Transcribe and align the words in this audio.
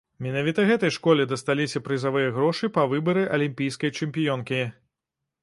Менавіта 0.27 0.63
гэтай 0.69 0.93
школе 0.95 1.27
дасталіся 1.33 1.81
прызавыя 1.89 2.33
грошы 2.39 2.71
па 2.79 2.87
выбары 2.95 3.27
алімпійскай 3.37 3.95
чэмпіёнкі. 4.01 4.63